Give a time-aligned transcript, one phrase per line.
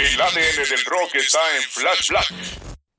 [0.00, 2.32] El ADN del rock está en Flash Black.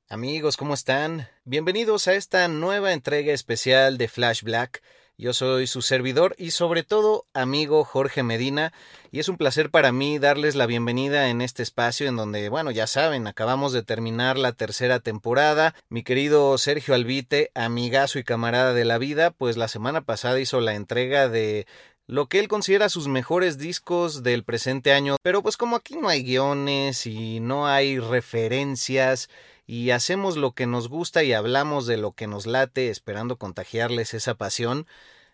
[0.07, 1.27] Amigos, ¿cómo están?
[1.45, 4.83] Bienvenidos a esta nueva entrega especial de Flash Black.
[5.17, 8.71] Yo soy su servidor y sobre todo amigo Jorge Medina
[9.11, 12.71] y es un placer para mí darles la bienvenida en este espacio en donde, bueno,
[12.71, 15.75] ya saben, acabamos de terminar la tercera temporada.
[15.89, 20.59] Mi querido Sergio Albite, amigazo y camarada de la vida, pues la semana pasada hizo
[20.59, 21.65] la entrega de
[22.07, 26.09] lo que él considera sus mejores discos del presente año, pero pues como aquí no
[26.09, 29.29] hay guiones y no hay referencias
[29.65, 34.13] y hacemos lo que nos gusta y hablamos de lo que nos late esperando contagiarles
[34.13, 34.87] esa pasión,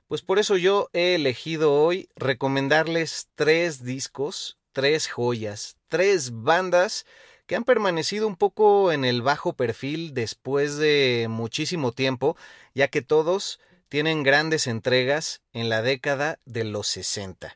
[0.07, 7.06] pues por eso yo he elegido hoy recomendarles tres discos, tres joyas, tres bandas
[7.47, 12.38] que han permanecido un poco en el bajo perfil después de muchísimo tiempo,
[12.75, 17.55] ya que todos tienen grandes entregas en la década de los 60.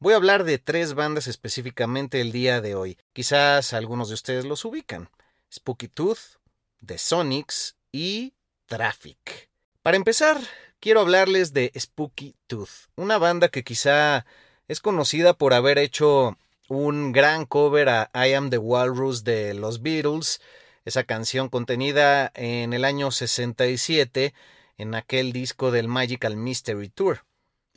[0.00, 2.98] Voy a hablar de tres bandas específicamente el día de hoy.
[3.12, 5.08] Quizás algunos de ustedes los ubican.
[5.52, 6.38] Spooky Tooth,
[6.84, 8.34] The Sonics y
[8.66, 9.50] Traffic.
[9.82, 10.40] Para empezar,
[10.80, 14.26] quiero hablarles de Spooky Tooth, una banda que quizá
[14.68, 16.36] es conocida por haber hecho
[16.68, 20.40] un gran cover a I Am the Walrus de los Beatles,
[20.84, 24.34] esa canción contenida en el año 67
[24.78, 27.24] en aquel disco del Magical Mystery Tour.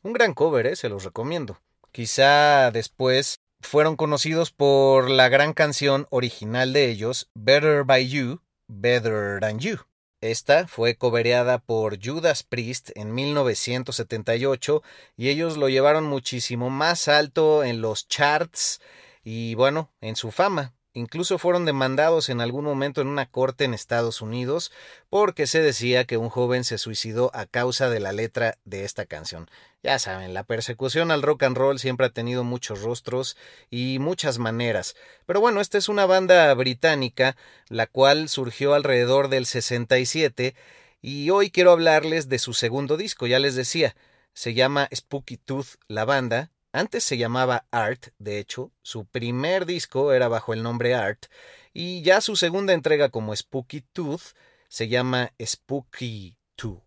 [0.04, 0.76] Un gran cover, ¿eh?
[0.76, 1.60] se los recomiendo.
[1.92, 9.40] Quizá después fueron conocidos por la gran canción original de ellos, Better by You, Better
[9.42, 9.78] Than You.
[10.22, 14.84] Esta fue cobereada por Judas Priest en 1978
[15.18, 18.80] y ellos lo llevaron muchísimo más alto en los charts
[19.24, 20.74] y bueno, en su fama.
[20.94, 24.74] Incluso fueron demandados en algún momento en una corte en Estados Unidos
[25.10, 29.06] porque se decía que un joven se suicidó a causa de la letra de esta
[29.06, 29.50] canción.
[29.84, 33.38] Ya saben, la persecución al rock and roll siempre ha tenido muchos rostros
[33.70, 34.98] y muchas maneras.
[35.26, 37.38] Pero bueno, esta es una banda británica,
[37.70, 40.56] la cual surgió alrededor del 67
[41.02, 43.96] y hoy quiero hablarles de su segundo disco, ya les decía,
[44.34, 50.14] se llama Spooky Tooth la banda antes se llamaba Art, de hecho, su primer disco
[50.14, 51.26] era bajo el nombre Art,
[51.74, 54.36] y ya su segunda entrega como Spooky Tooth
[54.68, 56.78] se llama Spooky 2.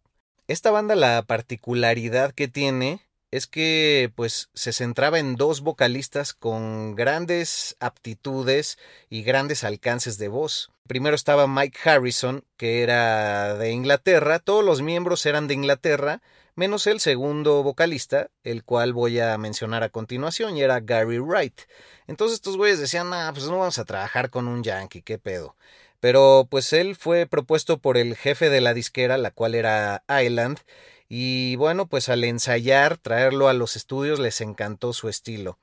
[0.47, 3.01] Esta banda la particularidad que tiene
[3.31, 8.79] es que pues se centraba en dos vocalistas con grandes aptitudes
[9.11, 10.71] y grandes alcances de voz.
[10.87, 16.23] Primero estaba Mike Harrison, que era de Inglaterra, todos los miembros eran de Inglaterra,
[16.55, 21.63] menos el segundo vocalista, el cual voy a mencionar a continuación, y era Gary Wright.
[22.07, 25.57] Entonces estos güeyes decían, ah, pues no vamos a trabajar con un yankee, qué pedo.
[26.01, 30.59] Pero pues él fue propuesto por el jefe de la disquera, la cual era Island,
[31.09, 35.59] y bueno, pues al ensayar, traerlo a los estudios, les encantó su estilo.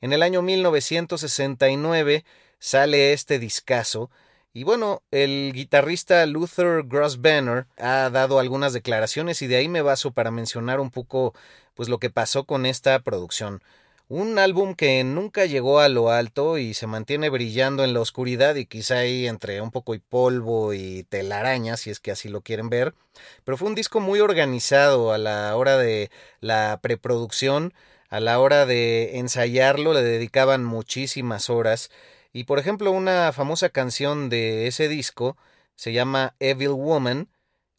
[0.00, 2.24] En el año 1969
[2.58, 4.10] sale este discazo,
[4.54, 10.12] y bueno, el guitarrista Luther Grosvenor ha dado algunas declaraciones y de ahí me baso
[10.12, 11.34] para mencionar un poco
[11.74, 13.62] pues lo que pasó con esta producción.
[14.06, 18.54] Un álbum que nunca llegó a lo alto y se mantiene brillando en la oscuridad
[18.54, 22.40] y quizá ahí entre un poco y polvo y telaraña, si es que así lo
[22.40, 22.94] quieren ver.
[23.42, 27.74] Pero fue un disco muy organizado a la hora de la preproducción,
[28.08, 31.90] a la hora de ensayarlo, le dedicaban muchísimas horas
[32.34, 35.38] y por ejemplo, una famosa canción de ese disco
[35.76, 37.28] se llama Evil Woman,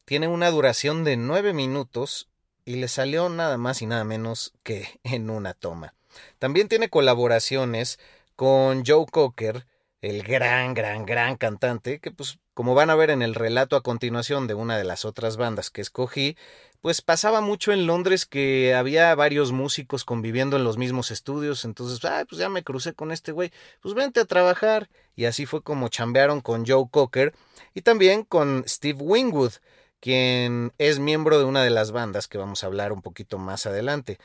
[0.06, 2.30] tiene una duración de nueve minutos
[2.64, 5.94] y le salió nada más y nada menos que en una toma.
[6.40, 8.00] También tiene colaboraciones
[8.38, 9.68] con Joe Cocker,
[10.02, 13.84] el gran, gran, gran cantante, que pues como van a ver en el relato a
[13.84, 16.38] continuación de una de las otras bandas que escogí,
[16.86, 22.00] pues pasaba mucho en Londres que había varios músicos conviviendo en los mismos estudios, entonces,
[22.00, 23.52] pues ya me crucé con este güey,
[23.82, 24.88] pues vente a trabajar.
[25.16, 27.34] Y así fue como chambearon con Joe Cocker
[27.74, 29.54] y también con Steve Wingwood,
[30.00, 33.66] quien es miembro de una de las bandas que vamos a hablar un poquito más
[33.66, 34.20] adelante.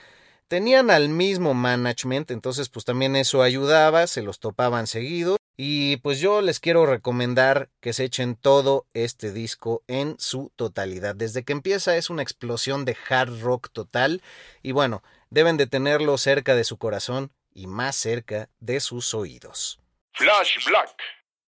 [0.47, 6.21] Tenían al mismo management, entonces pues también eso ayudaba, se los topaban seguido y pues
[6.21, 11.15] yo les quiero recomendar que se echen todo este disco en su totalidad.
[11.15, 14.23] Desde que empieza es una explosión de hard rock total
[14.63, 19.81] y bueno, deben de tenerlo cerca de su corazón y más cerca de sus oídos.
[20.15, 20.97] Flash Black.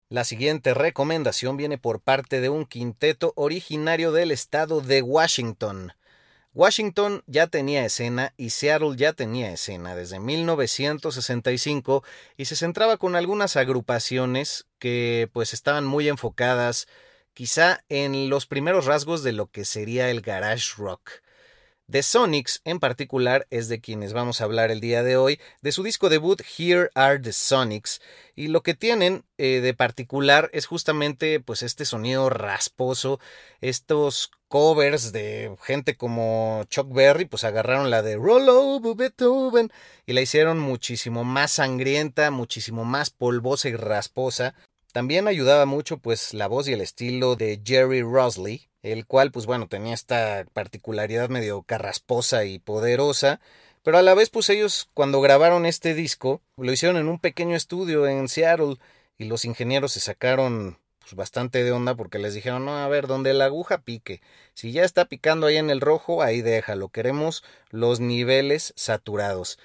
[0.08, 5.92] La siguiente recomendación viene por parte de un quinteto originario del estado de Washington.
[6.58, 12.02] Washington ya tenía escena y Seattle ya tenía escena desde 1965
[12.36, 16.88] y se centraba con algunas agrupaciones que pues estaban muy enfocadas
[17.32, 21.22] quizá en los primeros rasgos de lo que sería el garage rock.
[21.90, 25.72] The Sonics en particular es de quienes vamos a hablar el día de hoy, de
[25.72, 28.02] su disco debut Here Are the Sonics,
[28.36, 33.20] y lo que tienen eh, de particular es justamente pues este sonido rasposo,
[33.62, 39.72] estos covers de gente como Chuck Berry, pues agarraron la de Roll Over Beethoven
[40.04, 44.54] y la hicieron muchísimo más sangrienta, muchísimo más polvosa y rasposa.
[44.92, 49.46] También ayudaba mucho pues la voz y el estilo de Jerry Rosley, el cual pues
[49.46, 53.40] bueno tenía esta particularidad medio carrasposa y poderosa,
[53.82, 57.54] pero a la vez pues ellos cuando grabaron este disco lo hicieron en un pequeño
[57.54, 58.76] estudio en Seattle
[59.18, 63.06] y los ingenieros se sacaron pues, bastante de onda porque les dijeron, no, a ver,
[63.06, 64.20] donde la aguja pique,
[64.52, 69.58] si ya está picando ahí en el rojo, ahí déjalo, queremos los niveles saturados.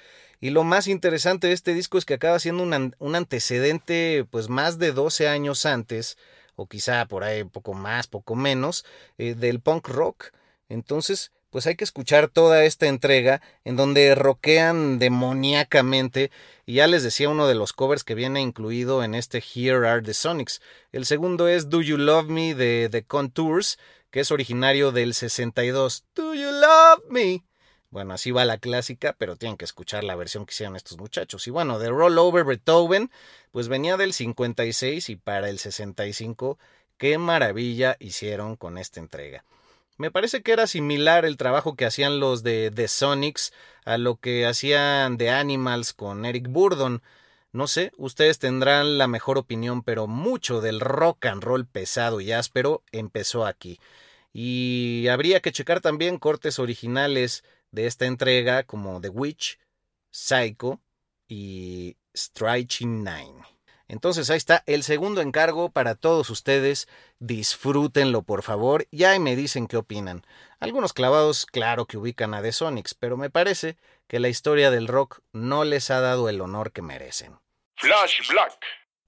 [0.44, 4.50] Y lo más interesante de este disco es que acaba siendo un, un antecedente pues
[4.50, 6.18] más de 12 años antes
[6.58, 8.84] o quizá por ahí poco más, poco menos,
[9.18, 10.34] eh, del punk rock.
[10.68, 16.30] Entonces, pues hay que escuchar toda esta entrega en donde rockean demoníacamente
[16.66, 20.02] y ya les decía uno de los covers que viene incluido en este Here Are
[20.02, 20.62] the Sonics.
[20.92, 23.80] El segundo es Do You Love Me de The Contours,
[24.12, 26.04] que es originario del 62.
[26.14, 27.44] Do You Love Me?
[27.94, 31.46] Bueno, así va la clásica, pero tienen que escuchar la versión que hicieron estos muchachos.
[31.46, 33.12] Y bueno, The Rollover Beethoven,
[33.52, 36.58] pues venía del 56 y para el 65,
[36.98, 39.46] qué maravilla hicieron con esta entrega.
[39.98, 43.54] Me parece que era similar el trabajo que hacían los de The Sonics
[43.86, 47.04] a lo que hacían The Animals con Eric Burdon.
[47.52, 52.32] No sé, ustedes tendrán la mejor opinión, pero mucho del rock and roll pesado y
[52.32, 53.80] áspero empezó aquí.
[54.34, 59.60] Y habría que checar también cortes originales de esta entrega como The Witch,
[60.12, 60.80] Psycho
[61.28, 63.44] y Striking Nine.
[63.88, 66.88] Entonces ahí está el segundo encargo para todos ustedes.
[67.20, 70.26] Disfrútenlo por favor y ahí me dicen qué opinan.
[70.60, 73.76] Algunos clavados, claro que ubican a The Sonics, pero me parece
[74.08, 77.40] que la historia del rock no les ha dado el honor que merecen.
[77.76, 78.60] Flash Black.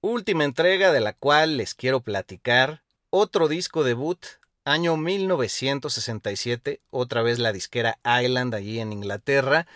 [0.01, 2.83] Última entrega de la cual les quiero platicar.
[3.11, 4.25] Otro disco debut,
[4.65, 9.67] año 1967, otra vez la disquera Island allí en Inglaterra,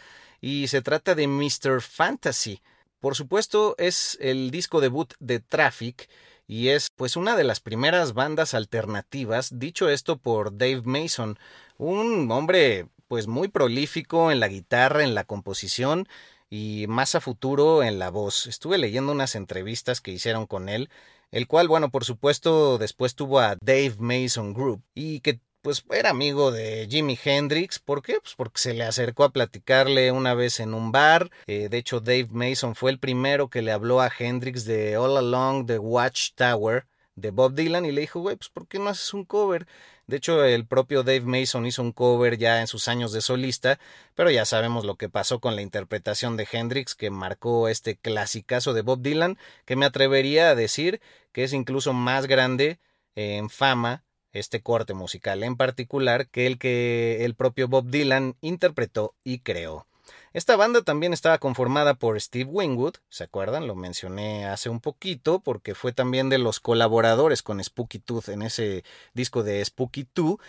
[0.42, 1.82] y se trata de Mr.
[1.82, 2.62] Fantasy.
[3.00, 6.10] Por supuesto, es el disco debut de Traffic
[6.48, 11.38] y es pues una de las primeras bandas alternativas, dicho esto por Dave Mason,
[11.78, 16.08] un hombre pues muy prolífico en la guitarra, en la composición
[16.50, 18.48] y más a futuro en la voz.
[18.48, 20.90] Estuve leyendo unas entrevistas que hicieron con él,
[21.32, 26.10] el cual, bueno, por supuesto, después tuvo a Dave Mason Group y que pues era
[26.10, 27.80] amigo de Jimi Hendrix.
[27.80, 28.20] ¿Por qué?
[28.22, 31.30] Pues porque se le acercó a platicarle una vez en un bar.
[31.48, 35.18] Eh, de hecho, Dave Mason fue el primero que le habló a Hendrix de All
[35.18, 39.14] Along the Watchtower de Bob Dylan y le dijo, güey, pues ¿por qué no haces
[39.14, 39.68] un cover?
[40.10, 43.80] De hecho, el propio Dave Mason hizo un cover ya en sus años de solista,
[44.16, 48.74] pero ya sabemos lo que pasó con la interpretación de Hendrix que marcó este clasicazo
[48.74, 51.00] de Bob Dylan, que me atrevería a decir
[51.32, 52.80] que es incluso más grande
[53.14, 59.14] en fama este corte musical en particular que el que el propio Bob Dylan interpretó
[59.24, 59.89] y creó.
[60.34, 63.66] Esta banda también estaba conformada por Steve Wingwood, ¿se acuerdan?
[63.68, 68.44] Lo mencioné hace un poquito porque fue también de los colaboradores con Spooky Tooth en
[68.44, 68.84] ese
[69.14, 70.40] disco de Spooky Tooth.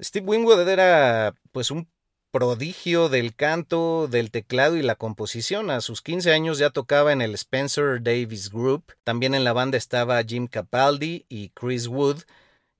[0.00, 1.88] Steve Wingwood era pues un
[2.30, 5.70] prodigio del canto, del teclado y la composición.
[5.70, 8.92] A sus 15 años ya tocaba en el Spencer Davis Group.
[9.04, 12.22] También en la banda estaba Jim Capaldi y Chris Wood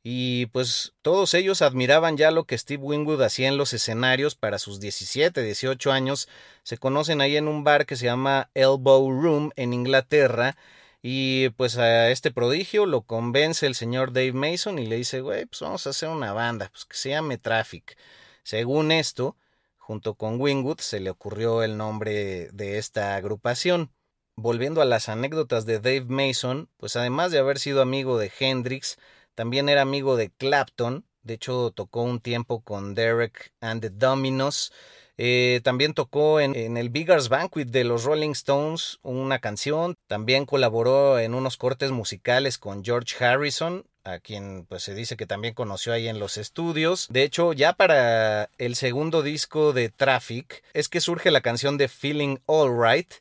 [0.03, 4.59] y pues todos ellos admiraban ya lo que Steve Winwood hacía en los escenarios para
[4.59, 6.29] sus 17, 18 años.
[6.63, 10.57] Se conocen ahí en un bar que se llama Elbow Room en Inglaterra.
[11.03, 15.47] Y pues a este prodigio lo convence el señor Dave Mason y le dice, güey,
[15.47, 17.97] pues vamos a hacer una banda, pues que se llame Traffic.
[18.43, 19.37] Según esto,
[19.77, 23.93] junto con Wingwood se le ocurrió el nombre de esta agrupación.
[24.37, 28.99] Volviendo a las anécdotas de Dave Mason, pues además de haber sido amigo de Hendrix,
[29.39, 31.05] también era amigo de Clapton.
[31.23, 34.73] De hecho, tocó un tiempo con Derek and the Dominos.
[35.17, 39.95] Eh, también tocó en, el Biggers Banquet de los Rolling Stones una canción.
[40.09, 45.27] También colaboró en unos cortes musicales con George Harrison, a quien pues se dice que
[45.27, 47.07] también conoció ahí en los estudios.
[47.09, 51.87] De hecho, ya para el segundo disco de Traffic es que surge la canción de
[51.87, 53.15] Feeling Alright,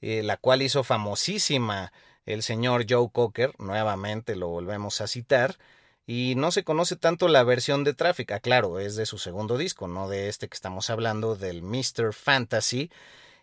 [0.00, 1.90] eh, la cual hizo famosísima
[2.26, 5.56] el señor Joe Cocker, nuevamente lo volvemos a citar,
[6.06, 9.58] y no se conoce tanto la versión de Traffic, ah, claro, es de su segundo
[9.58, 12.12] disco, no de este que estamos hablando, del Mr.
[12.12, 12.90] Fantasy,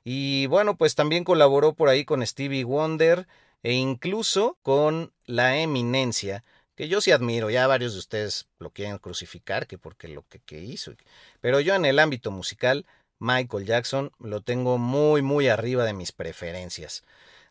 [0.03, 3.27] y bueno, pues también colaboró por ahí con Stevie Wonder
[3.63, 6.43] e incluso con La Eminencia,
[6.75, 10.39] que yo sí admiro, ya varios de ustedes lo quieren crucificar, que porque lo que,
[10.39, 10.93] que hizo,
[11.39, 12.85] pero yo en el ámbito musical,
[13.19, 17.03] Michael Jackson lo tengo muy, muy arriba de mis preferencias.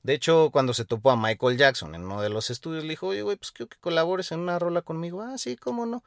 [0.03, 3.09] De hecho, cuando se topó a Michael Jackson en uno de los estudios, le dijo,
[3.09, 5.23] oye, güey, pues quiero que colabores en una rola conmigo.
[5.23, 6.03] Ah, sí, cómo no.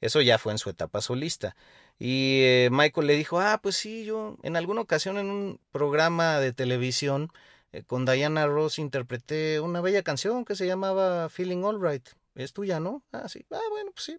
[0.00, 1.56] Eso ya fue en su etapa solista.
[1.98, 6.40] Y eh, Michael le dijo, ah, pues sí, yo en alguna ocasión en un programa
[6.40, 7.30] de televisión
[7.72, 12.08] eh, con Diana Ross interpreté una bella canción que se llamaba Feeling Alright.
[12.34, 13.02] Es tuya, ¿no?
[13.12, 13.46] Ah, sí.
[13.50, 14.18] Ah, bueno, pues sí.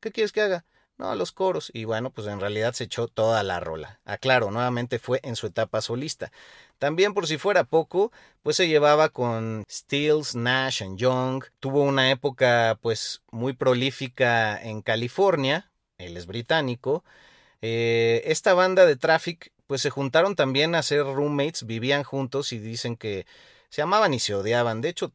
[0.00, 0.64] ¿Qué quieres que haga?
[1.02, 1.72] No, los coros.
[1.74, 4.00] Y bueno, pues en realidad se echó toda la rola.
[4.04, 6.30] Aclaro, nuevamente fue en su etapa solista.
[6.78, 8.12] También por si fuera poco,
[8.44, 11.42] pues se llevaba con Stills, Nash and Young.
[11.58, 17.02] Tuvo una época pues muy prolífica en California, él es británico.
[17.62, 22.60] Eh, esta banda de Traffic pues se juntaron también a ser roommates, vivían juntos y
[22.60, 23.26] dicen que
[23.70, 24.80] se amaban y se odiaban.
[24.80, 25.12] De hecho,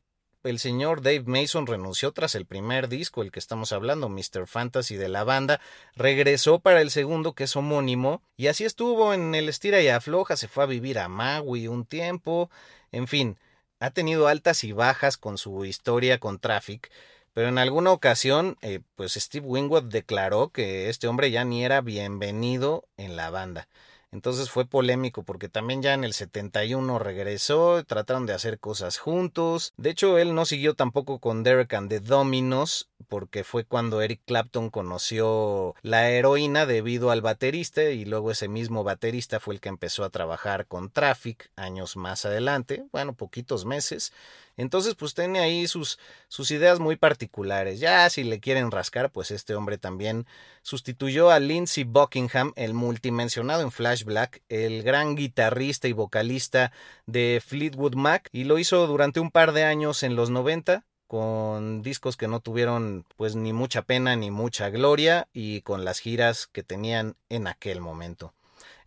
[0.48, 4.48] el señor Dave Mason renunció tras el primer disco, el que estamos hablando, Mr.
[4.48, 5.60] Fantasy de la banda,
[5.96, 10.38] regresó para el segundo, que es homónimo, y así estuvo en el estira y afloja,
[10.38, 12.50] se fue a vivir a Maui un tiempo,
[12.92, 13.38] en fin,
[13.80, 16.92] ha tenido altas y bajas con su historia con Traffic,
[17.34, 21.82] pero en alguna ocasión, eh, pues Steve Wingwood declaró que este hombre ya ni era
[21.82, 23.68] bienvenido en la banda.
[24.12, 29.74] Entonces fue polémico porque también ya en el 71 regresó, trataron de hacer cosas juntos.
[29.78, 34.22] De hecho, él no siguió tampoco con Derek and the Dominos porque fue cuando Eric
[34.26, 39.70] Clapton conoció la heroína debido al baterista y luego ese mismo baterista fue el que
[39.70, 44.14] empezó a trabajar con Traffic años más adelante, bueno, poquitos meses.
[44.58, 47.80] Entonces, pues tiene ahí sus, sus ideas muy particulares.
[47.80, 50.26] Ya si le quieren rascar, pues este hombre también
[50.68, 56.74] sustituyó a Lindsey Buckingham, el multimensionado en Flash Black, el gran guitarrista y vocalista
[57.06, 61.84] de Fleetwood Mac, y lo hizo durante un par de años en los 90 con
[61.84, 66.48] discos que no tuvieron pues ni mucha pena ni mucha gloria y con las giras
[66.48, 68.34] que tenían en aquel momento.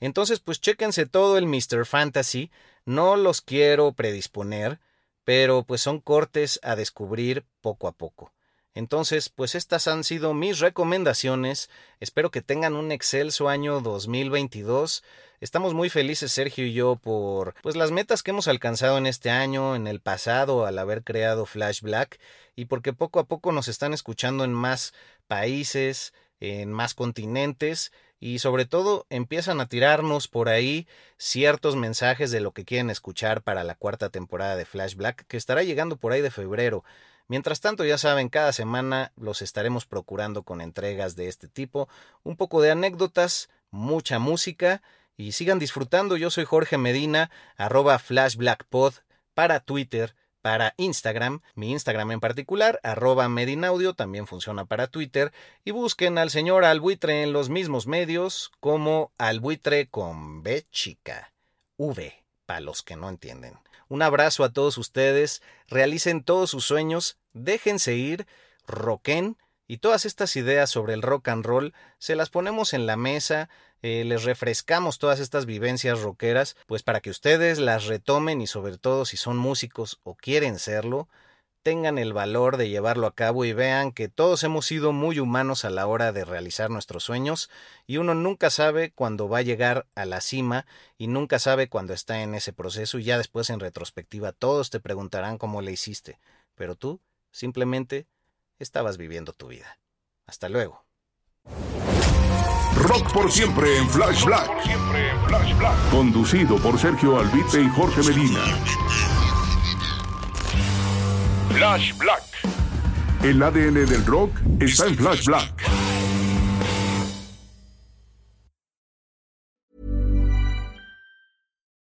[0.00, 1.86] Entonces pues chéquense todo el Mr.
[1.86, 2.50] Fantasy,
[2.84, 4.80] no los quiero predisponer,
[5.24, 8.34] pero pues son cortes a descubrir poco a poco.
[8.80, 11.68] Entonces, pues estas han sido mis recomendaciones.
[12.00, 15.04] Espero que tengan un excelso año 2022.
[15.38, 19.28] Estamos muy felices Sergio y yo por pues las metas que hemos alcanzado en este
[19.28, 22.20] año, en el pasado al haber creado Flash Black
[22.56, 24.94] y porque poco a poco nos están escuchando en más
[25.28, 32.40] países, en más continentes y sobre todo empiezan a tirarnos por ahí ciertos mensajes de
[32.40, 36.12] lo que quieren escuchar para la cuarta temporada de Flash Black que estará llegando por
[36.12, 36.82] ahí de febrero.
[37.30, 41.88] Mientras tanto, ya saben, cada semana los estaremos procurando con entregas de este tipo,
[42.24, 44.82] un poco de anécdotas, mucha música
[45.16, 46.16] y sigan disfrutando.
[46.16, 48.94] Yo soy Jorge Medina, arroba flashblackpod
[49.32, 55.32] para Twitter, para Instagram, mi Instagram en particular, arroba Medinaudio, también funciona para Twitter,
[55.64, 61.32] y busquen al señor Albuitre en los mismos medios como Albuitre con B chica,
[61.76, 63.54] V, para los que no entienden.
[63.90, 68.28] Un abrazo a todos ustedes, realicen todos sus sueños, déjense ir,
[68.64, 72.96] roquen y todas estas ideas sobre el rock and roll se las ponemos en la
[72.96, 73.48] mesa,
[73.82, 78.78] eh, les refrescamos todas estas vivencias rockeras, pues para que ustedes las retomen y sobre
[78.78, 81.08] todo si son músicos o quieren serlo,
[81.62, 85.64] tengan el valor de llevarlo a cabo y vean que todos hemos sido muy humanos
[85.64, 87.50] a la hora de realizar nuestros sueños
[87.86, 91.92] y uno nunca sabe cuándo va a llegar a la cima y nunca sabe cuándo
[91.92, 96.18] está en ese proceso y ya después en retrospectiva todos te preguntarán cómo le hiciste,
[96.54, 97.00] pero tú
[97.30, 98.06] simplemente
[98.58, 99.78] estabas viviendo tu vida.
[100.26, 100.84] Hasta luego.
[102.76, 104.50] Rock por siempre en Flash Black.
[105.90, 108.40] Conducido por Sergio Albite y Jorge Medina.
[111.60, 112.22] Flash Black.
[113.22, 115.62] El ADN del rock está en Flash Black.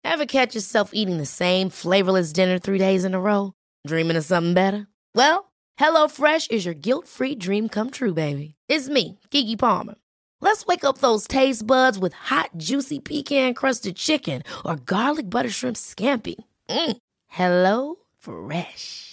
[0.03, 3.53] Ever catch yourself eating the same flavorless dinner three days in a row?
[3.87, 4.85] Dreaming of something better?
[5.15, 8.53] Well, HelloFresh is your guilt-free dream come true, baby.
[8.69, 9.95] It's me, Kiki Palmer.
[10.39, 15.77] Let's wake up those taste buds with hot, juicy pecan-crusted chicken or garlic butter shrimp
[15.77, 16.35] scampi.
[16.69, 16.97] Mm.
[17.27, 19.12] Hello Fresh.